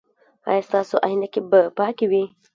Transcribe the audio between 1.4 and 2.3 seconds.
به پاکې وي؟